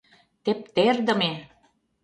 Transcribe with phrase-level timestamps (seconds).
[0.43, 1.31] —Тептердыме!